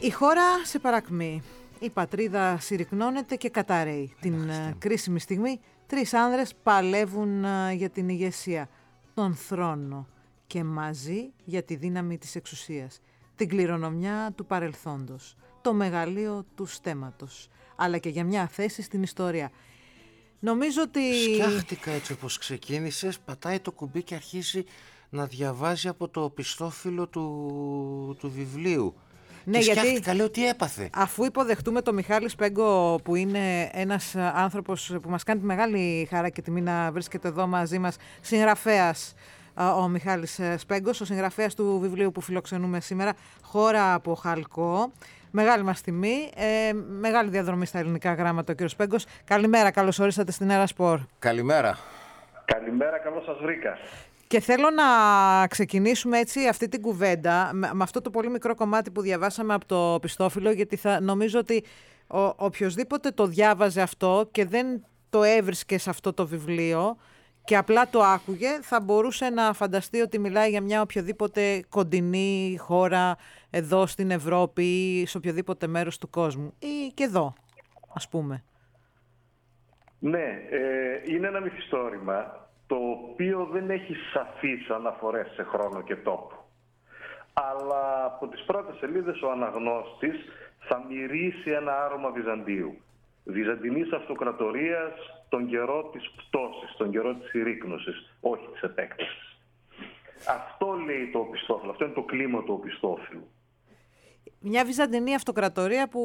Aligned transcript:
Η 0.00 0.10
χώρα 0.10 0.64
σε 0.64 0.78
παρακμή. 0.78 1.42
Η 1.80 1.90
πατρίδα 1.90 2.58
συρρυκνώνεται 2.60 3.36
και 3.36 3.48
καταραίει. 3.48 4.14
Την 4.20 4.48
ε, 4.48 4.74
κρίσιμη 4.78 5.20
στιγμή 5.20 5.60
τρεις 5.86 6.14
άνδρες 6.14 6.54
παλεύουν 6.62 7.44
ε, 7.44 7.72
για 7.72 7.90
την 7.90 8.08
ηγεσία, 8.08 8.68
τον 9.14 9.34
θρόνο 9.34 10.06
και 10.46 10.64
μαζί 10.64 11.30
για 11.44 11.62
τη 11.62 11.74
δύναμη 11.74 12.18
της 12.18 12.34
εξουσίας, 12.34 13.00
την 13.36 13.48
κληρονομιά 13.48 14.32
του 14.36 14.46
παρελθόντος, 14.46 15.36
το 15.62 15.72
μεγαλείο 15.72 16.44
του 16.54 16.66
στέματος, 16.66 17.48
αλλά 17.76 17.98
και 17.98 18.08
για 18.08 18.24
μια 18.24 18.48
θέση 18.48 18.82
στην 18.82 19.02
ιστορία. 19.02 19.50
Νομίζω 20.38 20.82
ότι... 20.82 21.12
Σκιάχτηκα 21.14 21.90
έτσι 21.90 22.12
όπως 22.12 22.38
ξεκίνησες, 22.38 23.18
πατάει 23.18 23.60
το 23.60 23.72
κουμπί 23.72 24.02
και 24.02 24.14
αρχίζει 24.14 24.64
να 25.10 25.26
διαβάζει 25.26 25.88
από 25.88 26.08
το 26.08 26.30
πιστόφυλλο 26.30 27.06
του, 27.06 28.16
του 28.18 28.30
βιβλίου. 28.30 28.94
Ναι, 29.50 29.58
και 29.58 29.72
γιατί 29.72 30.14
λέω 30.14 30.30
τι 30.30 30.48
έπαθε. 30.48 30.90
Αφού 30.94 31.24
υποδεχτούμε 31.24 31.82
τον 31.82 31.94
Μιχάλη 31.94 32.28
Σπέγκο 32.28 33.00
που 33.04 33.14
είναι 33.14 33.70
ένας 33.72 34.16
άνθρωπος 34.16 34.96
που 35.02 35.10
μας 35.10 35.22
κάνει 35.22 35.40
τη 35.40 35.46
μεγάλη 35.46 36.08
χαρά 36.10 36.28
και 36.28 36.42
τιμή 36.42 36.60
να 36.60 36.92
βρίσκεται 36.92 37.28
εδώ 37.28 37.46
μαζί 37.46 37.78
μας, 37.78 37.96
συγγραφέας 38.20 39.14
ο 39.78 39.88
Μιχάλης 39.88 40.40
Σπέγκος, 40.56 41.00
ο 41.00 41.04
συγγραφέας 41.04 41.54
του 41.54 41.78
βιβλίου 41.80 42.12
που 42.12 42.20
φιλοξενούμε 42.20 42.80
σήμερα, 42.80 43.12
«Χώρα 43.42 43.94
από 43.94 44.14
Χαλκό». 44.14 44.92
Μεγάλη 45.30 45.62
μας 45.62 45.80
τιμή, 45.80 46.30
ε, 46.36 46.72
μεγάλη 47.00 47.30
διαδρομή 47.30 47.66
στα 47.66 47.78
ελληνικά 47.78 48.14
γράμματα 48.14 48.52
ο 48.52 48.54
κύριος 48.54 48.72
Σπέγκος. 48.72 49.06
Καλημέρα, 49.24 49.70
καλώς 49.70 49.98
ορίσατε 49.98 50.32
στην 50.32 50.50
Έρα 50.50 50.66
Σπορ. 50.66 51.00
Καλημέρα. 51.18 51.78
Καλημέρα, 52.44 52.98
καλώς 52.98 53.24
σας 53.24 53.36
βρήκα. 53.42 53.78
Και 54.28 54.40
θέλω 54.40 54.70
να 54.70 54.84
ξεκινήσουμε 55.46 56.18
έτσι 56.18 56.46
αυτή 56.46 56.68
την 56.68 56.80
κουβέντα 56.80 57.50
με, 57.52 57.70
αυτό 57.80 58.00
το 58.00 58.10
πολύ 58.10 58.30
μικρό 58.30 58.54
κομμάτι 58.54 58.90
που 58.90 59.00
διαβάσαμε 59.00 59.54
από 59.54 59.66
το 59.66 59.98
πιστόφυλλο 60.00 60.50
γιατί 60.50 60.76
θα 60.76 61.00
νομίζω 61.00 61.38
ότι 61.38 61.64
ο, 62.06 62.20
οποιοδήποτε 62.20 63.10
το 63.10 63.26
διάβαζε 63.26 63.80
αυτό 63.80 64.28
και 64.30 64.44
δεν 64.44 64.84
το 65.10 65.22
έβρισκε 65.22 65.78
σε 65.78 65.90
αυτό 65.90 66.12
το 66.12 66.26
βιβλίο 66.26 66.96
και 67.44 67.56
απλά 67.56 67.88
το 67.88 68.00
άκουγε 68.02 68.48
θα 68.62 68.80
μπορούσε 68.80 69.30
να 69.30 69.52
φανταστεί 69.52 70.00
ότι 70.00 70.18
μιλάει 70.18 70.50
για 70.50 70.60
μια 70.60 70.82
οποιοδήποτε 70.82 71.64
κοντινή 71.68 72.56
χώρα 72.60 73.16
εδώ 73.50 73.86
στην 73.86 74.10
Ευρώπη 74.10 74.62
ή 74.64 75.06
σε 75.06 75.16
οποιοδήποτε 75.16 75.66
μέρος 75.66 75.98
του 75.98 76.10
κόσμου 76.10 76.54
ή 76.58 76.92
και 76.94 77.04
εδώ 77.04 77.34
ας 77.94 78.08
πούμε. 78.08 78.44
Ναι, 79.98 80.42
ε, 80.50 81.12
είναι 81.12 81.26
ένα 81.26 81.40
μυθιστόρημα 81.40 82.47
το 82.68 82.76
οποίο 82.76 83.48
δεν 83.52 83.70
έχει 83.70 83.94
σαφείς 84.12 84.70
αναφορές 84.70 85.28
σε 85.34 85.42
χρόνο 85.42 85.82
και 85.82 85.96
τόπο. 85.96 86.32
Αλλά 87.32 88.04
από 88.04 88.28
τις 88.28 88.42
πρώτες 88.44 88.76
σελίδες 88.76 89.22
ο 89.22 89.30
αναγνώστης 89.30 90.16
θα 90.58 90.84
μυρίσει 90.88 91.50
ένα 91.50 91.84
άρωμα 91.84 92.10
Βυζαντίου. 92.10 92.78
Βυζαντινής 93.24 93.92
αυτοκρατορίας 93.92 94.92
τον 95.28 95.48
καιρό 95.48 95.90
της 95.92 96.10
πτώσης, 96.16 96.76
τον 96.76 96.90
καιρό 96.90 97.14
της 97.14 97.28
συρρήκνωσης, 97.28 98.16
όχι 98.20 98.46
της 98.52 98.62
επέκτασης. 98.62 99.38
Αυτό 100.28 100.72
λέει 100.72 101.10
το 101.12 101.18
οπιστόφυλλο, 101.18 101.70
αυτό 101.70 101.84
είναι 101.84 101.94
το 101.94 102.02
κλίμα 102.02 102.42
του 102.42 102.54
οπιστόφυλλου. 102.58 103.28
Μια 104.40 104.64
Βυζαντινή 104.64 105.14
αυτοκρατορία 105.14 105.88
που 105.88 106.02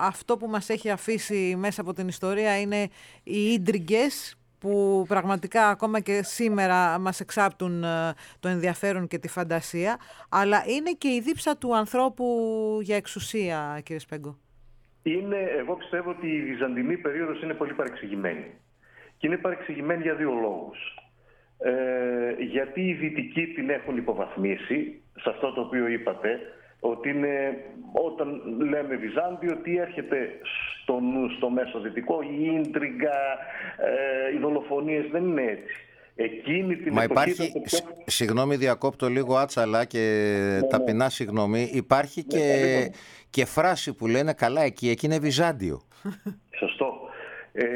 αυτό 0.00 0.36
που 0.36 0.46
μας 0.46 0.68
έχει 0.68 0.90
αφήσει 0.90 1.54
μέσα 1.58 1.80
από 1.80 1.92
την 1.92 2.08
ιστορία 2.08 2.60
είναι 2.60 2.88
οι 3.22 3.52
ίντριγκες 3.52 4.37
που 4.60 5.04
πραγματικά 5.08 5.68
ακόμα 5.68 6.00
και 6.00 6.20
σήμερα 6.22 6.98
μας 6.98 7.20
εξάπτουν 7.20 7.84
ε, 7.84 8.14
το 8.40 8.48
ενδιαφέρον 8.48 9.06
και 9.06 9.18
τη 9.18 9.28
φαντασία, 9.28 9.98
αλλά 10.28 10.64
είναι 10.66 10.90
και 10.98 11.08
η 11.08 11.20
δίψα 11.20 11.56
του 11.56 11.76
ανθρώπου 11.76 12.26
για 12.82 12.96
εξουσία, 12.96 13.80
κύριε 13.82 14.00
Σπέγκο. 14.00 14.38
Είναι, 15.02 15.36
εγώ 15.58 15.74
πιστεύω 15.74 16.10
ότι 16.10 16.26
η 16.26 16.42
Βυζαντινή 16.42 16.96
περίοδος 16.96 17.42
είναι 17.42 17.54
πολύ 17.54 17.72
παρεξηγημένη. 17.72 18.50
Και 19.16 19.26
είναι 19.26 19.36
παρεξηγημένη 19.36 20.02
για 20.02 20.14
δύο 20.14 20.32
λόγους. 20.32 20.78
Ε, 21.58 22.42
γιατί 22.42 22.80
οι 22.80 22.92
Δυτικοί 22.92 23.46
την 23.46 23.70
έχουν 23.70 23.96
υποβαθμίσει, 23.96 25.02
σε 25.20 25.30
αυτό 25.30 25.52
το 25.52 25.60
οποίο 25.60 25.86
είπατε, 25.86 26.40
ότι 26.80 27.08
είναι, 27.08 27.64
όταν 27.92 28.42
λέμε 28.58 28.96
Βυζάντιο, 28.96 29.56
τι 29.56 29.76
έρχεται 29.76 30.38
στο 30.88 31.00
νου, 31.00 31.30
στο 31.36 31.50
μέσο 31.50 31.80
δυτικό, 31.80 32.22
η 32.22 32.54
ίντριγκα, 32.54 33.18
ε, 33.76 34.34
οι 34.34 34.38
δολοφονίες, 34.38 35.06
δεν 35.10 35.24
είναι 35.24 35.42
έτσι. 35.42 35.82
Εκείνη 36.20 36.76
την 36.76 36.92
Μα 36.92 37.02
υπάρχει, 37.02 37.52
πιο... 37.62 37.78
συγγνώμη 38.04 38.56
διακόπτω 38.56 39.08
λίγο 39.08 39.36
άτσαλα 39.36 39.84
και 39.84 39.98
ναι, 40.60 40.68
ταπεινά 40.68 41.04
ναι. 41.04 41.10
συγγνώμη, 41.10 41.70
υπάρχει 41.72 42.24
ναι, 42.32 42.38
και, 42.38 42.92
και 43.30 43.44
φράση 43.44 43.94
που 43.94 44.06
λένε 44.06 44.32
καλά 44.32 44.62
εκεί, 44.62 44.88
εκεί 44.88 45.06
είναι 45.06 45.18
Βυζάντιο. 45.18 45.82
Σωστό. 46.58 46.92
Ε, 47.52 47.66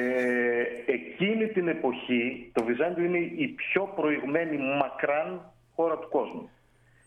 εκείνη 0.86 1.46
την 1.46 1.68
εποχή 1.68 2.50
το 2.52 2.64
Βυζάντιο 2.64 3.04
είναι 3.04 3.18
η 3.18 3.48
πιο 3.48 3.92
προηγμένη 3.96 4.56
μακράν 4.56 5.52
χώρα 5.74 5.98
του 5.98 6.08
κόσμου 6.08 6.50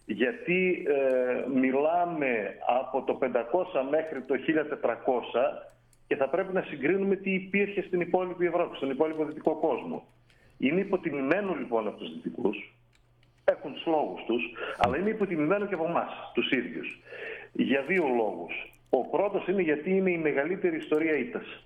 γιατί 0.05 0.85
ε, 0.87 1.59
μιλάμε 1.59 2.55
από 2.79 3.03
το 3.03 3.17
500 3.22 3.25
μέχρι 3.89 4.22
το 4.22 4.35
1400 4.81 5.74
και 6.07 6.16
θα 6.16 6.29
πρέπει 6.29 6.53
να 6.53 6.61
συγκρίνουμε 6.61 7.16
τι 7.16 7.33
υπήρχε 7.33 7.81
στην 7.81 8.01
υπόλοιπη 8.01 8.45
Ευρώπη, 8.45 8.75
στον 8.75 8.89
υπόλοιπο 8.89 9.25
δυτικό 9.25 9.55
κόσμο. 9.55 10.07
Είναι 10.57 10.79
υποτιμημένο 10.79 11.53
λοιπόν 11.53 11.88
από 11.88 11.97
τους 11.97 12.13
δυτικούς, 12.13 12.73
έχουν 13.43 13.73
τους 13.73 13.85
λόγους 13.85 14.23
τους, 14.25 14.43
αλλά 14.77 14.97
είναι 14.97 15.09
υποτιμημένο 15.09 15.66
και 15.66 15.73
από 15.73 15.85
εμάς 15.85 16.31
τους 16.33 16.51
ίδιους. 16.51 16.99
Για 17.51 17.81
δύο 17.81 18.05
λόγους. 18.16 18.53
Ο 18.89 19.05
πρώτος 19.05 19.47
είναι 19.47 19.61
γιατί 19.61 19.95
είναι 19.95 20.11
η 20.11 20.17
μεγαλύτερη 20.17 20.77
ιστορία 20.77 21.17
ήττας. 21.17 21.66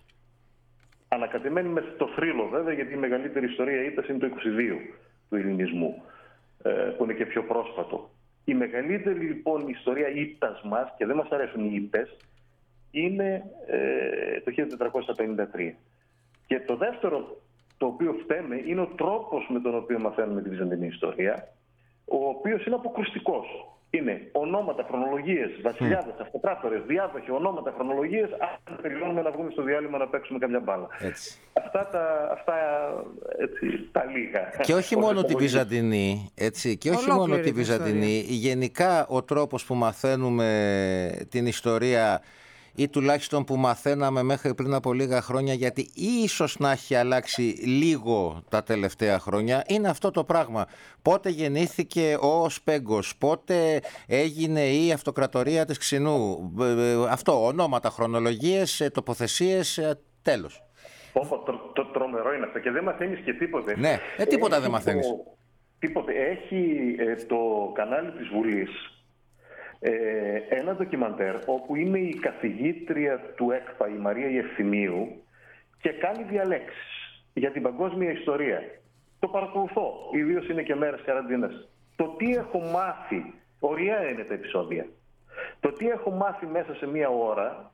Ανακατεμένη 1.07 1.69
με 1.69 1.81
το 1.81 2.07
θρύλο 2.07 2.47
βέβαια, 2.47 2.73
γιατί 2.73 2.93
η 2.93 2.97
μεγαλύτερη 2.97 3.45
ιστορία 3.45 3.83
ήττας 3.83 4.07
είναι 4.07 4.17
το 4.17 4.25
22 4.25 4.95
του 5.29 5.35
ελληνισμού, 5.35 6.03
ε, 6.63 6.69
που 6.69 7.03
είναι 7.03 7.13
και 7.13 7.25
πιο 7.25 7.43
πρόσφατο. 7.43 8.09
Η 8.45 8.53
μεγαλύτερη 8.53 9.19
λοιπόν 9.19 9.67
ιστορία 9.67 10.09
ήττας 10.09 10.61
μας, 10.63 10.93
και 10.97 11.05
δεν 11.05 11.15
μας 11.15 11.29
αρέσουν 11.29 11.65
οι 11.65 11.71
ήττες, 11.73 12.17
είναι 12.91 13.43
ε, 13.67 14.39
το 14.39 14.51
1453. 15.59 15.73
Και 16.47 16.59
το 16.59 16.75
δεύτερο 16.75 17.41
το 17.77 17.85
οποίο 17.85 18.15
φταίμε 18.23 18.61
είναι 18.65 18.81
ο 18.81 18.87
τρόπος 18.87 19.47
με 19.49 19.59
τον 19.59 19.75
οποίο 19.75 19.99
μαθαίνουμε 19.99 20.41
τη 20.41 20.49
Βυζαντινή 20.49 20.87
ιστορία, 20.87 21.47
ο 22.05 22.27
οποίος 22.27 22.65
είναι 22.65 22.75
αποκρουστικός 22.75 23.45
είναι 23.89 24.29
ονόματα, 24.31 24.85
χρονολογίες, 24.87 25.49
βασιλιάδες, 25.61 26.13
mm. 26.17 26.21
αυτοκράτορε, 26.21 26.79
διάδοχοι, 26.87 27.31
ονόματα, 27.31 27.73
χρονολογίες. 27.75 28.29
Αν 28.67 28.79
τελειώνουμε 28.81 29.21
να 29.21 29.31
βγούμε 29.31 29.51
στο 29.51 29.63
διάλειμμα 29.63 29.97
να 29.97 30.07
παίξουμε 30.07 30.39
καμιά 30.39 30.59
μπάλα. 30.59 30.87
Έτσι. 30.99 31.39
Αυτά, 31.53 31.87
τα, 31.91 32.29
αυτά 32.31 32.53
έτσι, 33.37 33.89
τα 33.91 34.05
λίγα. 34.05 34.39
Και 34.61 34.73
όχι 34.73 34.97
μόνο 34.97 35.23
τη 35.23 35.35
Βυζαντινή, 35.35 36.31
έτσι, 36.35 36.77
και 36.77 36.89
όχι 36.89 37.11
μόνο 37.11 37.37
τη 37.37 37.51
Βυζαντινή. 37.51 38.25
Γενικά 38.27 39.07
ο 39.07 39.23
τρόπος 39.23 39.65
που 39.65 39.75
μαθαίνουμε 39.75 41.25
την 41.29 41.45
ιστορία 41.45 42.21
ή 42.79 42.89
τουλάχιστον 42.89 43.43
που 43.43 43.55
μαθαίναμε 43.55 44.23
μέχρι 44.23 44.55
πριν 44.55 44.73
από 44.73 44.93
λίγα 44.93 45.21
χρόνια 45.21 45.53
γιατί 45.53 45.89
ίσως 46.23 46.59
να 46.59 46.71
έχει 46.71 46.95
αλλάξει 46.95 47.41
λίγο 47.65 48.43
τα 48.49 48.63
τελευταία 48.63 49.19
χρόνια 49.19 49.63
είναι 49.67 49.89
αυτό 49.89 50.11
το 50.11 50.23
πράγμα. 50.23 50.65
Πότε 51.01 51.29
γεννήθηκε 51.29 52.17
ο 52.19 52.49
Σπέγκος, 52.49 53.17
πότε 53.17 53.81
έγινε 54.07 54.67
η 54.67 54.91
αυτοκρατορία 54.91 55.65
της 55.65 55.77
Ξινού. 55.77 56.51
Ε, 56.59 56.91
ε, 56.91 57.07
αυτό, 57.09 57.45
ονόματα, 57.45 57.89
χρονολογίες, 57.89 58.79
ε, 58.79 58.89
τοποθεσίες, 58.89 59.95
τέλος. 60.21 60.63
το, 61.13 61.71
το, 61.73 61.85
τρομερό 61.85 62.33
είναι 62.33 62.45
αυτό 62.45 62.59
και 62.59 62.71
δεν 62.71 62.83
μαθαίνεις 62.83 63.19
και 63.19 63.33
τίποτε. 63.33 63.75
Ναι, 63.77 63.99
ε, 64.17 64.25
τίποτα 64.25 64.59
δεν 64.61 64.71
μαθαίνεις. 64.71 65.07
τίποτε. 65.79 66.13
Έχει 66.13 66.95
το 67.27 67.71
κανάλι 67.73 68.11
της 68.11 68.27
Βουλής 68.27 68.69
ε, 69.79 69.91
ένα 70.49 70.75
ντοκιμαντέρ 70.75 71.35
όπου 71.45 71.75
είναι 71.75 71.99
η 71.99 72.13
καθηγήτρια 72.13 73.19
του 73.35 73.51
ΕΚΠΑ, 73.51 73.87
η 73.87 73.97
Μαρία 73.97 74.29
Ιευθυμίου 74.29 75.23
και 75.81 75.89
κάνει 75.89 76.23
διαλέξεις 76.23 77.23
για 77.33 77.51
την 77.51 77.61
παγκόσμια 77.61 78.11
ιστορία. 78.11 78.61
Το 79.19 79.27
παρακολουθώ, 79.27 79.93
ιδίως 80.13 80.49
είναι 80.49 80.63
και 80.63 80.75
μέρες 80.75 81.01
καραντίνας. 81.01 81.69
Το 81.95 82.07
τι 82.17 82.33
έχω 82.33 82.59
μάθει, 82.59 83.33
ωραία 83.59 84.09
είναι 84.09 84.23
τα 84.23 84.33
επεισόδια. 84.33 84.85
Το 85.59 85.71
τι 85.71 85.87
έχω 85.89 86.11
μάθει 86.11 86.45
μέσα 86.45 86.75
σε 86.75 86.87
μία 86.87 87.09
ώρα 87.09 87.71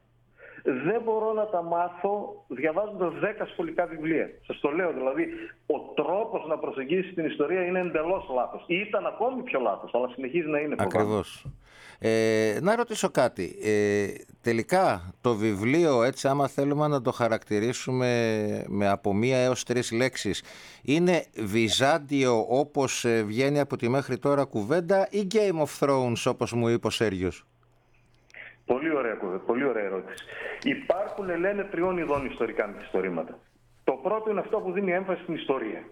δεν 0.65 1.01
μπορώ 1.03 1.33
να 1.33 1.45
τα 1.45 1.61
μάθω 1.61 2.45
διαβάζοντας 2.47 3.13
10 3.21 3.47
σχολικά 3.51 3.85
βιβλία. 3.85 4.29
Σας 4.47 4.59
το 4.59 4.69
λέω 4.69 4.93
δηλαδή, 4.93 5.27
ο 5.65 5.79
τρόπος 5.79 6.45
να 6.47 6.57
προσεγγίσεις 6.57 7.13
την 7.13 7.25
ιστορία 7.25 7.65
είναι 7.65 7.79
εντελώς 7.79 8.29
λάθος. 8.33 8.63
Ήταν 8.67 9.05
ακόμη 9.05 9.43
πιο 9.43 9.59
λάθος, 9.59 9.93
αλλά 9.93 10.07
συνεχίζει 10.07 10.47
να 10.47 10.59
είναι 10.59 10.75
Ακριβώς. 10.77 11.45
Ε, 11.99 12.57
να 12.61 12.75
ρωτήσω 12.75 13.09
κάτι. 13.09 13.55
Ε, 13.63 14.07
τελικά 14.41 15.13
το 15.21 15.35
βιβλίο, 15.35 16.03
έτσι 16.03 16.27
άμα 16.27 16.47
θέλουμε 16.47 16.87
να 16.87 17.01
το 17.01 17.11
χαρακτηρίσουμε 17.11 18.09
με 18.67 18.87
από 18.87 19.13
μία 19.13 19.37
έως 19.37 19.63
τρεις 19.63 19.91
λέξεις, 19.91 20.43
είναι 20.83 21.25
Βυζάντιο 21.43 22.45
όπως 22.49 23.05
ε, 23.05 23.23
βγαίνει 23.23 23.59
από 23.59 23.77
τη 23.77 23.89
μέχρι 23.89 24.17
τώρα 24.17 24.43
κουβέντα 24.45 25.07
ή 25.11 25.27
Game 25.33 25.63
of 25.65 25.79
Thrones 25.79 26.23
όπως 26.25 26.53
μου 26.53 26.67
είπε 26.67 26.87
ο 26.87 26.89
Σέργιος; 26.89 27.45
Πολύ 28.65 28.95
ωραία, 28.95 29.17
πολύ 29.45 29.63
ωραία 29.63 29.83
ερώτηση. 29.83 30.25
Υπάρχουν, 30.63 31.39
λένε, 31.39 31.63
τριών 31.63 31.97
ειδών 31.97 32.25
ιστορικά 32.25 32.67
μυθιστορήματα. 32.67 33.39
Το 33.83 33.91
πρώτο 33.91 34.29
είναι 34.29 34.39
αυτό 34.39 34.59
που 34.59 34.71
δίνει 34.71 34.91
έμφαση 34.91 35.21
στην 35.21 35.33
ιστορία. 35.35 35.83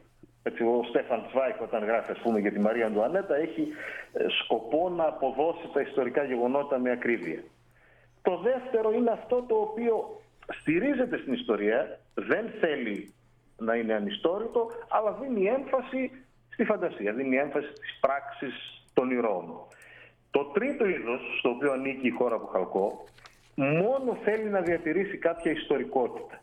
Έτσι, 0.43 0.63
ο 0.63 0.83
Στέφαν 0.89 1.25
Τσβάικ 1.27 1.61
όταν 1.61 1.83
γράφει 1.83 2.11
ας 2.11 2.19
πούμε, 2.19 2.39
για 2.39 2.51
τη 2.51 2.59
Μαρία 2.59 2.85
Αντουανέτα 2.85 3.35
έχει 3.35 3.67
ε, 4.13 4.25
σκοπό 4.43 4.89
να 4.89 5.03
αποδώσει 5.03 5.69
τα 5.73 5.81
ιστορικά 5.81 6.23
γεγονότα 6.23 6.79
με 6.79 6.91
ακρίβεια. 6.91 7.43
Το 8.21 8.37
δεύτερο 8.37 8.91
είναι 8.91 9.11
αυτό 9.11 9.43
το 9.47 9.55
οποίο 9.55 10.21
στηρίζεται 10.47 11.17
στην 11.17 11.33
ιστορία, 11.33 11.99
δεν 12.13 12.49
θέλει 12.59 13.13
να 13.57 13.75
είναι 13.75 13.93
ανιστόρητο, 13.93 14.71
αλλά 14.89 15.11
δίνει 15.11 15.45
έμφαση 15.45 16.11
στη 16.49 16.65
φαντασία, 16.65 17.13
δίνει 17.13 17.35
έμφαση 17.37 17.67
στις 17.67 17.97
πράξεις 17.99 18.83
των 18.93 19.11
ηρώων. 19.11 19.67
Το 20.33 20.43
τρίτο 20.43 20.85
είδος, 20.87 21.21
στο 21.39 21.49
οποίο 21.49 21.71
ανήκει 21.71 22.07
η 22.07 22.09
χώρα 22.19 22.39
που 22.39 22.47
χαλκώ, 22.47 23.03
μόνο 23.55 24.17
θέλει 24.23 24.49
να 24.49 24.61
διατηρήσει 24.61 25.17
κάποια 25.17 25.51
ιστορικότητα. 25.51 26.41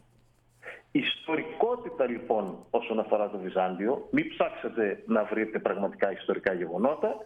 Ιστορικότητα 0.92 2.06
λοιπόν 2.06 2.58
όσον 2.70 2.98
αφορά 2.98 3.30
το 3.30 3.38
Βυζάντιο, 3.38 4.08
μην 4.10 4.28
ψάξετε 4.28 5.02
να 5.06 5.24
βρείτε 5.24 5.58
πραγματικά 5.58 6.12
ιστορικά 6.12 6.52
γεγονότα 6.52 7.16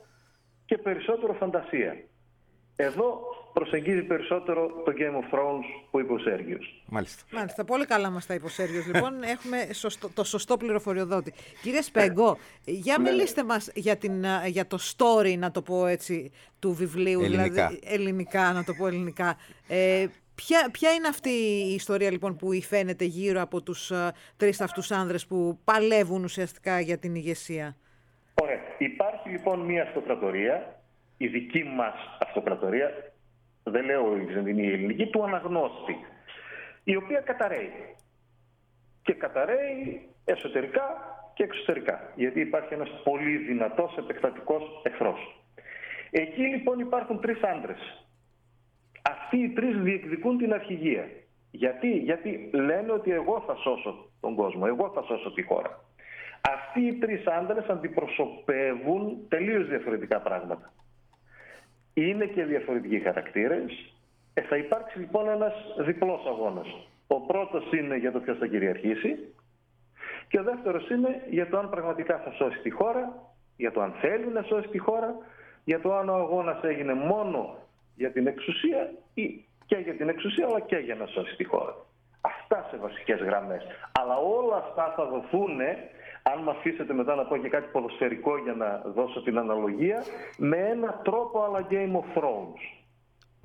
και 0.66 0.78
περισσότερο 0.78 1.32
φαντασία. 1.32 2.04
Εδώ 2.76 3.20
προσεγγίζει 3.54 4.02
περισσότερο 4.02 4.82
το 4.84 4.92
Game 4.96 5.14
of 5.14 5.34
Thrones 5.34 5.64
που 5.90 6.00
είπε 6.00 6.12
ο 6.12 6.18
Σέργιος. 6.18 6.82
Μάλιστα. 6.86 7.22
Μάλιστα. 7.32 7.64
Πολύ 7.64 7.86
καλά 7.86 8.10
μας 8.10 8.26
τα 8.26 8.34
είπε 8.34 8.46
ο 8.46 8.48
Σέργιος. 8.48 8.86
λοιπόν, 8.86 9.22
έχουμε 9.34 9.68
σωστό, 9.72 10.08
το 10.14 10.24
σωστό 10.24 10.56
πληροφοριοδότη. 10.56 11.32
Κύριε 11.62 11.80
Σπέγκο, 11.82 12.38
για 12.64 12.98
ναι. 12.98 13.10
μιλήστε 13.10 13.44
μας 13.44 13.70
για, 13.74 13.96
την, 13.96 14.24
για 14.46 14.66
το 14.66 14.78
story, 14.96 15.38
να 15.38 15.50
το 15.50 15.62
πω 15.62 15.86
έτσι, 15.86 16.32
του 16.58 16.72
βιβλίου. 16.72 17.20
Ελληνικά. 17.20 17.48
Δηλαδή, 17.48 17.80
ελληνικά, 17.84 18.52
να 18.52 18.64
το 18.64 18.74
πω 18.74 18.86
ελληνικά. 18.86 19.36
Ε, 19.68 20.06
Ποια, 20.36 20.68
ποια 20.72 20.92
είναι 20.92 21.08
αυτή 21.08 21.30
η 21.70 21.74
ιστορία 21.74 22.10
λοιπόν 22.10 22.36
που 22.36 22.52
φαίνεται 22.62 23.04
γύρω 23.04 23.40
από 23.40 23.62
τους 23.62 23.90
uh, 23.94 24.08
τρεις 24.36 24.60
αυτούς 24.60 24.90
άνδρες 24.90 25.26
που 25.26 25.58
παλεύουν 25.64 26.24
ουσιαστικά 26.24 26.80
για 26.80 26.98
την 26.98 27.14
ηγεσία; 27.14 27.76
Ωραία. 28.42 28.58
Υπάρχει 28.78 29.28
λοιπόν 29.28 29.60
μια 29.60 29.82
αυτοκρατορία, 29.82 30.80
η 31.16 31.26
δική 31.26 31.64
μας 31.64 31.94
αυτοκρατορία, 32.20 33.13
δεν 33.64 33.84
λέω 33.84 34.16
η 34.16 34.20
Βυζαντινή 34.20 34.62
η 34.62 34.72
ελληνική, 34.72 35.06
του 35.06 35.24
αναγνώστη, 35.24 35.96
η 36.84 36.96
οποία 36.96 37.20
καταραίει. 37.20 37.72
Και 39.02 39.12
καταραίει 39.12 40.08
εσωτερικά 40.24 40.86
και 41.34 41.42
εξωτερικά, 41.42 42.12
γιατί 42.14 42.40
υπάρχει 42.40 42.74
ένας 42.74 43.00
πολύ 43.04 43.36
δυνατός 43.36 43.96
επεκτατικός 43.96 44.80
εχθρός. 44.82 45.44
Εκεί 46.10 46.42
λοιπόν 46.42 46.78
υπάρχουν 46.78 47.20
τρεις 47.20 47.42
άντρες 47.42 48.04
αυτοί 49.34 49.38
οι 49.38 49.48
τρεις 49.48 49.76
διεκδικούν 49.76 50.38
την 50.38 50.52
αρχηγία. 50.52 51.08
Γιατί, 51.50 51.88
Γιατί 51.88 52.50
λένε 52.52 52.92
ότι 52.92 53.10
εγώ 53.12 53.42
θα 53.46 53.54
σώσω 53.54 54.10
τον 54.20 54.34
κόσμο, 54.34 54.62
εγώ 54.66 54.90
θα 54.94 55.02
σώσω 55.02 55.32
τη 55.32 55.42
χώρα. 55.42 55.80
Αυτοί 56.40 56.80
οι 56.80 56.94
τρεις 56.94 57.26
άντρες 57.26 57.66
αντιπροσωπεύουν 57.66 59.18
τελείως 59.28 59.68
διαφορετικά 59.68 60.20
πράγματα. 60.20 60.72
Είναι 61.94 62.26
και 62.26 62.44
διαφορετικοί 62.44 63.00
χαρακτήρες. 63.00 63.94
Ε, 64.34 64.42
θα 64.42 64.56
υπάρξει 64.56 64.98
λοιπόν 64.98 65.28
ένας 65.28 65.54
διπλός 65.78 66.26
αγώνας. 66.26 66.66
Ο 67.06 67.20
πρώτος 67.20 67.72
είναι 67.72 67.96
για 67.96 68.12
το 68.12 68.20
ποιος 68.20 68.38
θα 68.38 68.46
κυριαρχήσει 68.46 69.34
και 70.28 70.38
ο 70.38 70.42
δεύτερος 70.42 70.90
είναι 70.90 71.22
για 71.30 71.48
το 71.48 71.58
αν 71.58 71.70
πραγματικά 71.70 72.18
θα 72.18 72.30
σώσει 72.30 72.58
τη 72.58 72.70
χώρα, 72.70 73.32
για 73.56 73.72
το 73.72 73.80
αν 73.80 73.92
θέλει 74.00 74.26
να 74.26 74.42
σώσει 74.42 74.68
τη 74.68 74.78
χώρα, 74.78 75.16
για 75.64 75.80
το 75.80 75.94
αν 75.94 76.08
ο 76.08 76.14
αγώνας 76.14 76.62
έγινε 76.62 76.94
μόνο 76.94 77.56
για 77.96 78.10
την 78.10 78.26
εξουσία 78.26 78.90
ή 79.14 79.44
και 79.66 79.76
για 79.76 79.94
την 79.94 80.08
εξουσία 80.08 80.46
αλλά 80.46 80.60
και 80.60 80.76
για 80.76 80.94
να 80.94 81.06
σώσει 81.06 81.36
τη 81.36 81.44
χώρα. 81.44 81.74
Αυτά 82.20 82.66
σε 82.70 82.76
βασικές 82.76 83.20
γραμμές. 83.20 83.62
Αλλά 84.00 84.16
όλα 84.16 84.56
αυτά 84.56 84.92
θα 84.96 85.04
δοθούν, 85.04 85.60
αν 86.32 86.42
με 86.42 86.50
αφήσετε 86.50 86.92
μετά 86.92 87.14
να 87.14 87.24
πω 87.24 87.36
και 87.36 87.48
κάτι 87.48 87.68
ποδοσφαιρικό 87.72 88.38
για 88.38 88.52
να 88.52 88.82
δώσω 88.94 89.22
την 89.22 89.38
αναλογία, 89.38 90.04
με 90.36 90.56
ένα 90.56 91.00
τρόπο 91.04 91.42
αλλά 91.42 91.66
Game 91.70 91.94
of 92.00 92.18
Thrones. 92.18 92.62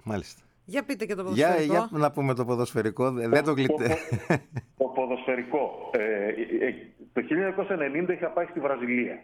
Μάλιστα. 0.04 0.42
Για 0.66 0.84
πείτε 0.84 1.06
και 1.06 1.16
το 1.16 1.24
ποδοσφαιρικό. 1.24 1.74
Για, 1.74 1.88
για 1.90 2.00
να 2.00 2.12
πούμε 2.12 2.34
το 2.34 2.46
ποδοσφαιρικό. 2.46 3.12
Δεν 3.12 3.44
το 3.44 3.52
γλυτε... 3.52 3.98
Το, 4.78 4.86
ποδοσφαιρικό. 4.96 5.90
Ε, 5.92 6.28
ε, 6.66 6.74
το 7.14 7.22
1990 8.06 8.10
είχα 8.10 8.28
πάει 8.28 8.46
στη 8.46 8.60
Βραζιλία. 8.60 9.24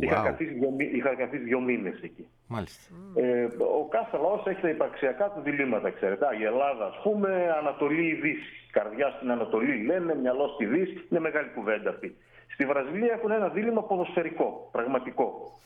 Είχα, 0.00 0.22
καθίσει 0.22 0.52
δύο, 0.52 0.76
είχα 0.94 1.14
καθίσει 1.14 1.42
δύο 1.42 1.60
μήνες 1.60 2.00
εκεί. 2.02 2.26
Μάλιστα. 2.46 2.94
Ε, 3.14 3.44
ο 3.80 3.88
κάθε 3.90 4.16
λαός 4.16 4.46
έχει 4.46 4.60
τα 4.60 4.68
υπαρξιακά 4.68 5.30
του 5.30 5.40
διλήμματα, 5.40 5.90
ξέρετε. 5.90 6.26
η 6.40 6.44
Ελλάδα, 6.44 6.86
ας 6.86 7.00
πούμε, 7.02 7.54
Ανατολή 7.58 8.06
ή 8.06 8.14
Δύση. 8.14 8.68
Καρδιά 8.70 9.10
στην 9.16 9.30
Ανατολή 9.30 9.84
λένε, 9.84 10.14
μυαλό 10.14 10.48
στη 10.48 10.66
Δύση. 10.66 11.06
Είναι 11.10 11.20
μεγάλη 11.20 11.48
κουβέντα 11.54 11.90
αυτή. 11.90 12.16
Στη 12.54 12.66
Βραζιλία 12.66 13.12
έχουν 13.12 13.30
ένα 13.30 13.48
δίλημα 13.48 13.82
ποδοσφαιρικό, 13.82 14.68
πραγματικό. 14.72 15.58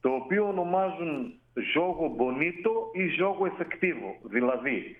Το 0.00 0.10
οποίο 0.10 0.48
ονομάζουν 0.48 1.40
ζώγο 1.74 2.16
bonito 2.18 2.72
ή 2.92 3.08
ζώγο 3.08 3.46
εφεκτίβο. 3.46 4.16
Δηλαδή, 4.22 4.96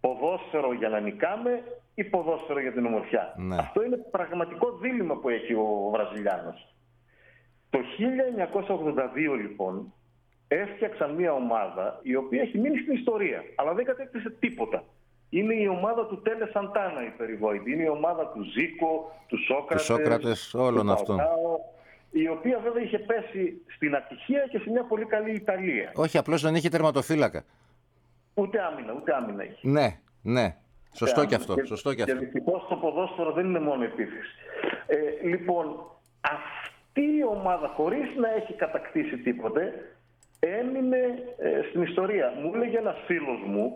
ποδόσφαιρο 0.00 0.72
για 0.72 0.88
να 0.88 1.00
νικάμε 1.00 1.62
ή 1.94 2.04
ποδόσφαιρο 2.04 2.60
για 2.60 2.72
την 2.72 2.86
ομορφιά. 2.86 3.34
Ναι. 3.36 3.56
Αυτό 3.56 3.84
είναι 3.84 3.96
πραγματικό 3.96 4.72
δίλημα 4.72 5.16
που 5.16 5.28
έχει 5.28 5.54
ο 5.54 5.90
Βραζιλιάνος. 5.92 6.74
Το 7.70 7.78
1982 7.78 9.36
λοιπόν 9.40 9.92
έφτιαξαν 10.48 11.14
μια 11.14 11.32
ομάδα 11.32 12.00
η 12.02 12.14
οποία 12.16 12.42
έχει 12.42 12.58
μείνει 12.58 12.78
στην 12.78 12.94
ιστορία, 12.94 13.42
αλλά 13.56 13.74
δεν 13.74 13.84
κατέκτησε 13.84 14.30
τίποτα. 14.30 14.84
Είναι 15.30 15.54
η 15.54 15.66
ομάδα 15.66 16.06
του 16.06 16.22
Τέλε 16.22 16.46
Σαντάνα 16.46 17.06
η 17.06 17.10
περιβόητη. 17.16 17.72
Είναι 17.72 17.82
η 17.82 17.88
ομάδα 17.88 18.26
του 18.26 18.42
Ζήκο, 18.42 19.16
του 19.26 19.38
Σόκρατες. 19.44 19.84
Σόκρατες 19.84 20.54
όλων 20.54 20.90
αυτών. 20.90 21.18
Η 22.10 22.28
οποία 22.28 22.58
βέβαια 22.58 22.82
είχε 22.82 22.98
πέσει 22.98 23.62
στην 23.74 23.94
ατυχία 23.94 24.46
και 24.50 24.58
σε 24.58 24.70
μια 24.70 24.84
πολύ 24.84 25.04
καλή 25.04 25.34
Ιταλία. 25.34 25.92
Όχι, 25.94 26.18
απλώς 26.18 26.42
δεν 26.42 26.54
είχε 26.54 26.68
τερματοφύλακα. 26.68 27.44
Ούτε 28.34 28.62
άμυνα, 28.62 28.92
ούτε 28.92 29.14
άμυνα 29.14 29.42
έχει. 29.42 29.68
Ναι, 29.68 29.98
ναι. 30.22 30.56
Σωστό 30.94 31.24
και 31.24 31.34
αυτό. 31.34 31.54
Και, 31.54 31.64
σωστό 31.64 31.94
και, 31.94 32.04
και 32.04 32.14
δυστυχώς 32.14 32.66
το 32.68 32.76
ποδόσφαιρο 32.76 33.32
δεν 33.32 33.46
είναι 33.46 33.60
μόνο 33.60 33.84
επίθεση. 33.84 34.34
Ε, 34.86 35.26
λοιπόν, 35.26 35.66
αυτή 36.20 37.16
η 37.18 37.24
ομάδα 37.24 37.68
χωρίς 37.68 38.16
να 38.16 38.30
έχει 38.34 38.52
κατακτήσει 38.52 39.16
τίποτε 39.18 39.94
έμεινε 40.40 40.96
ε, 41.38 41.62
στην 41.68 41.82
ιστορία. 41.82 42.32
Μου 42.42 42.52
έλεγε 42.54 42.78
ένας 42.78 42.96
φίλος 43.06 43.40
μου, 43.46 43.72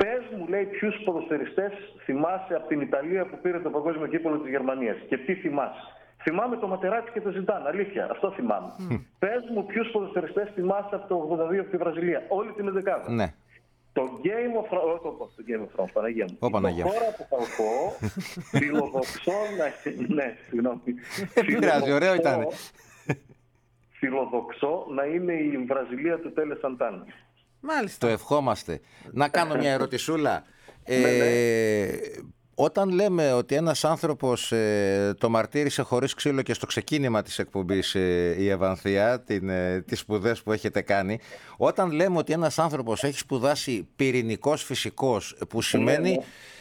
πες 0.00 0.22
μου 0.36 0.46
λέει 0.48 0.64
ποιους 0.64 0.94
ποδοσφαιριστές 1.04 1.72
θυμάσαι 2.04 2.54
από 2.54 2.66
την 2.68 2.80
Ιταλία 2.80 3.22
που 3.26 3.38
πήρε 3.42 3.58
το 3.60 3.70
παγκόσμιο 3.70 4.06
κύπελο 4.06 4.38
της 4.38 4.50
Γερμανίας 4.50 4.96
και 5.08 5.16
τι 5.16 5.34
θυμάσαι. 5.34 5.82
Θυμάμαι 6.22 6.56
το 6.56 6.66
Ματεράτσι 6.66 7.12
και 7.12 7.20
το 7.20 7.30
Ζιντάν, 7.30 7.66
αλήθεια, 7.66 8.08
αυτό 8.10 8.30
θυμάμαι. 8.30 8.72
Mm. 8.78 9.00
Πες 9.18 9.42
μου 9.54 9.66
ποιους 9.66 9.90
ποδοσφαιριστές 9.90 10.48
θυμάσαι 10.54 10.94
από 10.94 11.06
το 11.08 11.14
82 11.52 11.58
από 11.58 11.70
τη 11.70 11.76
Βραζιλία, 11.76 12.22
όλη 12.28 12.52
την 12.52 12.82
11 13.06 13.10
Ναι. 13.10 13.34
Το 13.92 14.02
Game 14.24 14.54
of 14.60 14.66
Thrones, 14.72 15.00
το, 15.02 15.10
το 15.36 15.42
Game 15.48 15.62
of 15.66 15.82
Thrones, 15.82 15.92
Παναγία 15.92 16.26
μου. 16.30 16.36
Ο 16.40 16.50
Παναγία. 16.50 16.84
Το 16.84 16.90
χώρα 16.90 17.10
που 17.16 17.26
θα 17.30 17.36
πω, 17.56 17.70
φιλοδοξώ 18.58 19.32
να... 19.58 19.66
Ναι, 20.14 20.36
συγγνώμη. 20.48 20.94
Δεν 21.34 21.44
πειράζει, 21.44 21.92
ωραίο 21.92 22.14
ήταν 22.14 22.46
φιλοδοξώ 23.98 24.86
να 24.94 25.04
είναι 25.04 25.32
η 25.32 25.64
Βραζιλία 25.68 26.18
του 26.18 26.32
Τέλε 26.32 26.54
Σαντάνα. 26.54 27.04
Μάλιστα. 27.60 28.06
Το 28.06 28.12
ευχόμαστε. 28.12 28.80
να 29.12 29.28
κάνω 29.28 29.54
μια 29.54 29.70
ερωτησούλα. 29.72 30.42
Ναι, 30.88 30.96
ναι. 30.96 31.06
Ε, 31.06 32.00
Όταν 32.54 32.90
λέμε 32.90 33.32
ότι 33.32 33.54
ένας 33.54 33.84
άνθρωπος 33.84 34.52
ε, 34.52 35.14
το 35.18 35.28
μαρτύρησε 35.28 35.82
χωρίς 35.82 36.14
ξύλο 36.14 36.42
και 36.42 36.54
στο 36.54 36.66
ξεκίνημα 36.66 37.22
της 37.22 37.38
εκπομπής 37.38 37.94
ε, 37.94 38.34
η 38.38 38.48
Ευανθία, 38.48 39.20
την, 39.20 39.48
ε, 39.48 39.80
τις 39.80 39.98
σπουδές 39.98 40.42
που 40.42 40.52
έχετε 40.52 40.80
κάνει, 40.80 41.18
όταν 41.56 41.90
λέμε 41.90 42.18
ότι 42.18 42.32
ένας 42.32 42.58
άνθρωπος 42.58 43.04
έχει 43.04 43.18
σπουδάσει 43.18 43.88
πυρηνικός 43.96 44.62
φυσικός, 44.62 45.36
που 45.48 45.56
ναι, 45.56 45.62
σημαίνει 45.62 46.20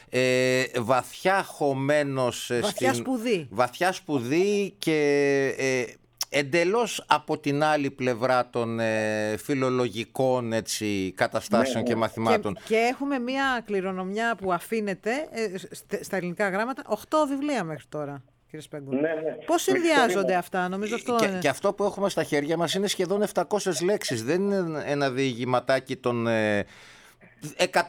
ε, 0.10 0.64
βαθιά 0.80 1.44
χωμένος... 1.44 2.52
Βαθιά 2.62 2.94
στην, 2.94 3.04
σπουδή. 3.06 3.48
Βαθιά 3.50 3.92
σπουδή 3.92 4.76
και 4.78 5.96
εντελώς 6.30 7.06
από 7.08 7.38
την 7.38 7.64
άλλη 7.64 7.92
πλευρά 7.92 8.50
των 8.50 8.80
ε, 8.80 9.38
φιλολογικών 9.38 10.54
έτσι, 10.54 11.14
καταστάσεων 11.16 11.84
ναι, 11.84 11.88
και 11.88 11.94
ναι. 11.94 12.00
μαθημάτων. 12.00 12.54
Και, 12.54 12.62
και, 12.66 12.76
έχουμε 12.76 13.20
μια 13.20 13.62
κληρονομιά 13.66 14.36
που 14.36 14.54
αφήνεται 14.54 15.12
ε, 15.32 16.04
στα 16.04 16.16
ελληνικά 16.16 16.50
γράμματα, 16.50 16.84
8 16.90 16.96
βιβλία 17.30 17.64
μέχρι 17.64 17.86
τώρα. 17.90 18.24
Κύριε 18.46 18.62
Σπέγκου. 18.62 18.94
Ναι, 18.94 19.00
ναι. 19.00 19.38
Πώς 19.46 19.62
συνδυάζονται 19.62 20.36
αυτά, 20.36 20.70
νομίζω 20.70 20.96
αυτό. 20.96 21.16
Και, 21.16 21.38
και 21.40 21.50
αυτό 21.50 21.74
που 21.74 21.84
έχουμε 21.84 22.10
στα 22.10 22.24
χέρια 22.24 22.58
μας 22.58 22.74
είναι 22.74 22.88
σχεδόν 22.88 23.24
700 23.34 23.44
λέξεις. 23.84 24.24
Δεν 24.24 24.42
είναι 24.42 24.84
ένα 24.86 25.10
διηγηματάκι 25.10 25.96
των 25.96 26.28
ε, 26.28 26.66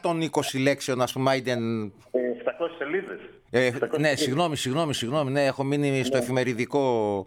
120 0.01 0.59
λέξεων, 0.61 1.01
ας 1.01 1.11
πούμε. 1.11 1.41
700 1.45 1.49
σελίδες. 2.77 3.19
Ε, 3.49 3.71
ναι, 3.99 4.15
συγγνώμη, 4.15 4.55
συγγνώμη, 4.55 4.93
συγγνώμη. 4.93 5.31
Ναι, 5.31 5.45
έχω 5.45 5.63
μείνει 5.63 6.03
στο 6.03 6.17
ναι. 6.17 6.23
εφημεριδικό 6.23 7.25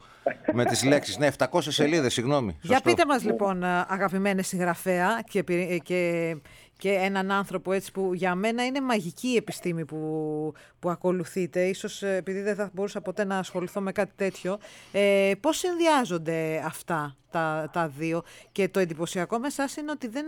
με 0.52 0.64
τις 0.64 0.84
λέξεις. 0.84 1.18
Ναι, 1.18 1.28
700 1.38 1.44
σελίδες, 1.60 2.12
συγγνώμη. 2.12 2.56
Για 2.60 2.80
πείτε 2.80 3.06
μας 3.06 3.24
λοιπόν, 3.24 3.64
αγαπημένε 3.64 4.42
συγγραφέα 4.42 5.22
και, 5.28 5.42
και, 5.82 6.36
και 6.82 6.92
έναν 6.92 7.30
άνθρωπο 7.30 7.72
έτσι 7.72 7.92
που 7.92 8.14
για 8.14 8.34
μένα 8.34 8.64
είναι 8.64 8.80
μαγική 8.80 9.28
η 9.28 9.36
επιστήμη 9.36 9.84
που, 9.84 10.52
που 10.78 10.90
ακολουθείτε, 10.90 11.64
ίσως 11.64 12.02
ε, 12.02 12.16
επειδή 12.16 12.40
δεν 12.40 12.54
θα 12.54 12.70
μπορούσα 12.72 13.00
ποτέ 13.00 13.24
να 13.24 13.38
ασχοληθώ 13.38 13.80
με 13.80 13.92
κάτι 13.92 14.12
τέτοιο, 14.16 14.58
ε, 14.92 15.32
πώς 15.40 15.58
συνδυάζονται 15.58 16.62
αυτά 16.66 17.16
τα, 17.30 17.70
τα 17.72 17.88
δύο; 17.88 18.22
Και 18.52 18.68
το 18.68 18.80
εντυπωσιακό 18.80 19.38
με 19.38 19.46
εσάς 19.46 19.76
είναι 19.76 19.90
ότι 19.90 20.08
δεν 20.08 20.26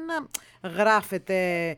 γράφετε 0.62 1.76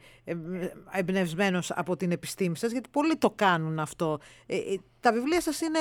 εμπνευσμένος 0.91 1.71
από 1.71 1.97
την 1.97 2.11
επιστήμη 2.11 2.57
σας, 2.57 2.73
γιατί 2.73 2.89
πολλοί 2.93 3.17
το 3.17 3.31
κάνουν 3.31 3.79
αυτό. 3.79 4.19
Ε, 4.47 4.57
τα 5.01 5.13
βιβλία 5.13 5.41
σας 5.41 5.61
είναι 5.61 5.79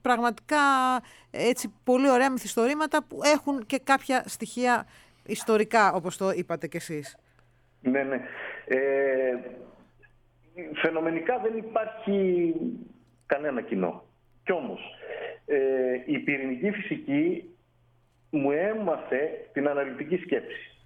πραγματικά 0.00 0.56
έτσι 1.30 1.72
πολύ 1.84 2.10
ωραία 2.10 2.30
μυθιστορήματα 2.30 3.04
που 3.04 3.20
έχουν 3.22 3.66
και 3.66 3.78
κάποια 3.84 4.24
στοιχεία 4.26 4.86
ιστορικά, 5.26 5.92
όπως 5.92 6.16
το 6.16 6.30
είπατε 6.30 6.66
κι 6.66 6.76
εσείς. 6.76 7.16
Ναι, 7.80 8.02
ναι. 8.02 8.20
Ε, 8.64 9.34
φαινομενικά 10.74 11.38
δεν 11.38 11.56
υπάρχει 11.56 12.54
κανένα 13.26 13.62
κοινό. 13.62 14.04
Κι 14.44 14.52
όμως, 14.52 14.80
ε, 15.46 15.58
η 16.04 16.18
πυρηνική 16.18 16.70
φυσική 16.70 17.56
μου 18.30 18.50
έμαθε 18.50 19.48
την 19.52 19.68
αναλυτική 19.68 20.16
σκέψη. 20.16 20.76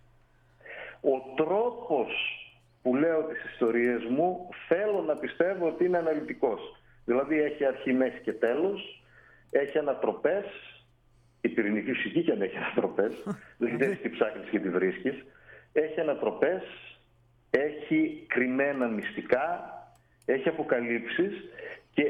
Ο 1.00 1.34
τρόπος 1.36 2.12
που 2.82 2.94
λέω 2.96 3.22
τις 3.22 3.44
ιστορίες 3.52 4.04
μου 4.04 4.48
θέλω 4.68 5.02
να 5.02 5.16
πιστεύω 5.16 5.66
ότι 5.66 5.84
είναι 5.84 5.98
αναλυτικός. 5.98 6.76
Δηλαδή 7.04 7.40
έχει 7.40 7.64
αρχή, 7.64 7.92
μέση 7.92 8.20
και 8.20 8.32
τέλος, 8.32 9.02
έχει 9.50 9.78
ανατροπές, 9.78 10.44
η 11.40 11.48
πυρηνική 11.48 11.92
φυσική 11.92 12.22
και 12.22 12.32
αν 12.32 12.42
έχει 12.42 12.56
ανατροπές, 12.56 13.12
δεν 13.58 13.78
ξέρεις 13.78 14.00
τι 14.00 14.08
ψάχνεις 14.08 14.48
και 14.48 14.58
τι 14.58 14.68
βρίσκεις, 14.68 15.24
έχει 15.72 16.00
ανατροπές, 16.00 16.62
έχει 17.50 18.24
κρυμμένα 18.26 18.86
μυστικά, 18.86 19.72
έχει 20.24 20.48
αποκαλύψεις 20.48 21.32
και 21.94 22.04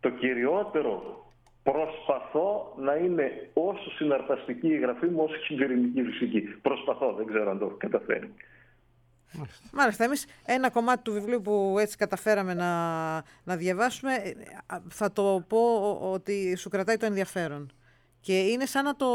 το 0.00 0.10
κυριότερο 0.10 1.22
προσπαθώ 1.62 2.74
να 2.78 2.94
είναι 2.94 3.50
όσο 3.52 3.90
συναρταστική 3.90 4.68
η 4.68 4.78
γραφή 4.78 5.06
μου 5.06 5.22
όσο 5.22 5.36
και 5.36 5.54
η 5.54 5.56
πυρηνική 5.56 6.02
φυσική. 6.02 6.40
Προσπαθώ, 6.40 7.12
δεν 7.12 7.26
ξέρω 7.26 7.50
αν 7.50 7.58
το 7.58 7.66
καταφέρει. 7.66 8.34
Μάλιστα. 9.72 10.04
Εμείς 10.04 10.26
ένα 10.44 10.70
κομμάτι 10.70 11.02
του 11.02 11.12
βιβλίου 11.12 11.40
που 11.40 11.76
έτσι 11.78 11.96
καταφέραμε 11.96 12.54
να, 12.54 13.12
να 13.44 13.56
διαβάσουμε 13.56 14.14
ε, 14.14 14.32
θα 14.88 15.12
το 15.12 15.44
πω 15.48 15.92
ότι 16.00 16.56
σου 16.56 16.68
κρατάει 16.68 16.96
το 16.96 17.06
ενδιαφέρον. 17.06 17.72
Και 18.20 18.40
είναι 18.40 18.66
σαν 18.66 18.84
να, 18.84 18.96
το, 18.96 19.06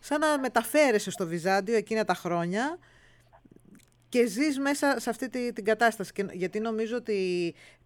σαν 0.00 0.20
να 0.20 0.38
μεταφέρεσαι 0.38 1.10
στο 1.10 1.26
Βυζάντιο 1.26 1.76
εκείνα 1.76 2.04
τα 2.04 2.14
χρόνια 2.14 2.78
και 4.12 4.26
ζεις 4.26 4.58
μέσα 4.58 5.00
σε 5.00 5.10
αυτή 5.10 5.28
τη, 5.28 5.52
την 5.52 5.64
κατάσταση. 5.64 6.12
Και, 6.12 6.24
γιατί 6.32 6.60
νομίζω 6.60 6.96
ότι 6.96 7.16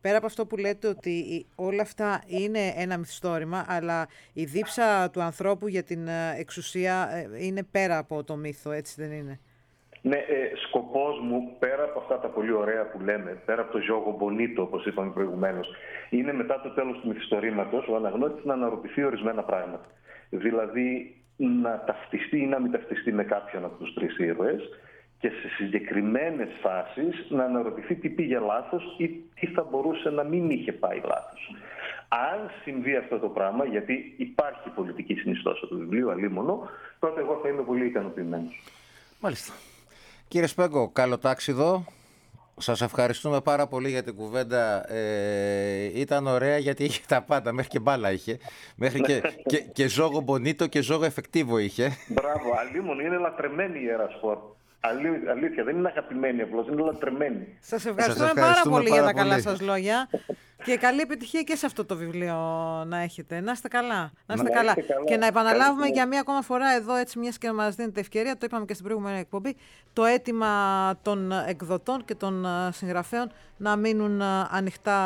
πέρα 0.01 0.17
από 0.17 0.27
αυτό 0.27 0.47
που 0.47 0.57
λέτε 0.57 0.89
ότι 0.89 1.47
όλα 1.55 1.83
αυτά 1.83 2.23
είναι 2.27 2.75
ένα 2.77 2.97
μυθιστόρημα, 2.97 3.65
αλλά 3.69 4.07
η 4.33 4.45
δίψα 4.45 5.11
του 5.11 5.21
ανθρώπου 5.21 5.69
για 5.69 5.83
την 5.83 6.09
ε, 6.09 6.35
εξουσία 6.39 7.09
ε, 7.13 7.45
είναι 7.45 7.63
πέρα 7.71 7.99
από 7.99 8.25
το 8.25 8.37
μύθο, 8.37 8.71
έτσι 8.71 9.03
δεν 9.03 9.13
είναι; 9.13 9.41
Ναι, 10.03 10.17
ε, 10.17 10.51
σκοπός 10.67 11.21
μου, 11.23 11.57
πέρα 11.59 11.85
από 11.85 11.99
αυτά 11.99 12.19
τα 12.19 12.29
πολύ 12.29 12.53
ωραία 12.53 12.91
που 12.91 13.01
λέμε, 13.01 13.43
πέρα 13.45 13.63
από 13.63 13.73
το 13.73 13.79
ζώγο 13.79 14.17
Μπονίτο, 14.19 14.63
όπως 14.63 14.87
είπαμε 14.87 15.11
προηγουμένως, 15.11 15.69
είναι 16.11 16.33
μετά 16.33 16.61
το 16.61 16.71
τέλος 16.71 16.99
του 17.01 17.09
μυθιστορήματος 17.09 17.89
ο 17.89 17.97
αναγνώτης 17.97 18.45
να 18.45 18.53
αναρωτηθεί 18.53 19.05
ορισμένα 19.05 19.43
πράγματα. 19.43 19.87
Δηλαδή 20.31 21.17
να 21.37 21.85
ταυτιστεί 21.87 22.39
ή 22.39 22.47
να 22.47 22.61
μην 22.61 22.71
ταυτιστεί 22.71 23.13
με 23.13 23.25
κάποιον 23.25 23.65
από 23.65 23.85
τους 23.85 23.95
τρεις 23.95 24.19
ήρωες 24.19 24.63
και 25.19 25.29
σε 25.29 25.49
συγκεκριμένες 25.57 26.49
φάσεις 26.63 27.27
να 27.31 27.45
αναρωτηθεί 27.45 27.95
τι 27.95 28.09
πήγε 28.09 28.39
λάθος 28.39 28.95
ή 28.99 29.09
τι 29.35 29.47
θα 29.47 29.67
μπορούσε 29.71 30.11
να 30.11 30.23
μην 30.23 30.51
είχε 30.51 30.73
πάει 30.73 31.01
λάθος. 31.05 31.55
Αν 32.09 32.51
συμβεί 32.63 32.97
αυτό 32.97 33.19
το 33.19 33.29
πράγμα, 33.29 33.65
γιατί 33.65 34.15
υπάρχει 34.17 34.69
πολιτική 34.69 35.15
συνιστόσα 35.15 35.67
του 35.67 35.79
βιβλίου, 35.79 36.11
αλίμονο, 36.11 36.69
τότε 36.99 37.21
εγώ 37.21 37.41
θα 37.43 37.49
είμαι 37.49 37.63
πολύ 37.63 37.87
ικανοποιημένος. 37.87 38.63
Μάλιστα. 39.21 39.53
Κύριε 40.29 40.47
Σπέγκο, 40.47 40.91
καλό 40.91 41.19
τάξιδο. 41.19 41.85
Σας 42.59 42.81
ευχαριστούμε 42.81 43.41
πάρα 43.41 43.67
πολύ 43.67 43.89
για 43.89 44.03
την 44.03 44.15
κουβέντα. 44.15 44.93
Ε, 44.93 46.01
ήταν 46.01 46.27
ωραία 46.27 46.59
γιατί 46.59 46.85
είχε 46.85 47.01
τα 47.09 47.23
πάντα, 47.23 47.53
μέχρι 47.53 47.71
και 47.71 47.79
μπάλα 47.79 48.13
είχε. 48.13 48.39
Μέχρι 48.77 49.01
και, 49.01 49.23
και, 49.51 49.59
και 49.73 49.89
ζώγο 49.89 50.21
μπονίτο 50.21 50.67
και 50.67 50.81
ζώγο 50.81 51.05
εφεκτίβο 51.05 51.59
είχε. 51.59 51.91
Μπράβο, 52.09 52.55
αλίμονο, 52.59 53.01
είναι 53.01 53.17
λατρεμένη 53.17 53.79
η 53.79 53.83
Ιερά 53.85 54.09
Σπορ. 54.79 55.31
Αλήθεια, 55.31 55.65
δεν 55.65 55.77
είναι 55.77 55.89
αγαπημένη 55.89 56.43
απλώς, 56.43 56.67
είναι 56.69 56.83
λατρεμένη. 56.83 57.59
Σας 57.61 57.87
ευχαριστούμε, 57.87 58.33
πάρα 58.35 58.63
πολύ 58.69 58.91
για 58.91 59.03
τα 59.03 59.13
καλά 59.13 59.41
σας 59.41 59.61
λόγια. 59.61 60.09
Και 60.65 60.77
καλή 60.77 61.01
επιτυχία 61.01 61.43
και 61.43 61.57
σε 61.57 61.67
αυτό 61.67 61.85
το 61.85 61.97
βιβλίο 61.97 62.35
να 62.87 62.99
έχετε. 62.99 63.41
Να 63.41 63.53
είστε 63.53 63.69
καλά. 63.69 64.11
Να 64.27 64.35
είστε 64.35 64.49
καλά. 64.51 64.75
Και 65.07 65.17
να 65.17 65.27
επαναλάβουμε 65.27 65.87
για 65.87 66.07
μία 66.07 66.21
ακόμα 66.21 66.43
φορά 66.43 66.75
εδώ, 66.75 66.95
έτσι 66.95 67.19
μιας 67.19 67.39
και 67.39 67.53
μας 67.53 67.75
δίνετε 67.75 68.01
ευκαιρία, 68.01 68.33
το 68.33 68.41
είπαμε 68.45 68.65
και 68.65 68.73
στην 68.73 68.85
προηγούμενη 68.85 69.19
εκπομπή, 69.19 69.57
το 69.93 70.05
αίτημα 70.05 70.95
των 71.03 71.33
εκδοτών 71.47 72.05
και 72.05 72.15
των 72.15 72.47
συγγραφέων 72.71 73.33
να 73.57 73.77
μείνουν 73.77 74.23
ανοιχτά 74.51 74.99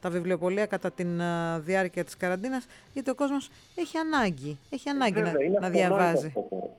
τα 0.00 0.10
βιβλιοπολία 0.10 0.66
κατά 0.66 0.92
τη 0.92 1.04
διάρκεια 1.58 2.04
της 2.04 2.16
καραντίνας, 2.16 2.66
γιατί 2.92 3.10
ο 3.10 3.14
κόσμος 3.14 3.50
έχει 3.74 3.96
ανάγκη, 3.98 4.58
έχει 4.70 4.88
ανάγκη 4.88 5.20
να, 5.20 5.32
να 5.60 5.68
διαβάζει. 5.68 6.32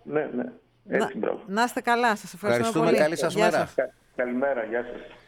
Ναι, 0.03 0.29
ναι. 0.35 0.43
Έτσι, 0.87 1.17
να, 1.19 1.37
να 1.47 1.63
είστε 1.63 1.81
καλά, 1.81 2.15
σας 2.15 2.33
ευχαριστούμε, 2.33 2.67
ευχαριστούμε 2.67 2.85
πολύ. 2.85 2.97
Καλή 2.97 3.17
σας 3.17 3.35
μέρα. 3.35 3.69
Καλημέρα, 4.15 4.63
γεια 4.63 4.83
σας. 4.83 5.22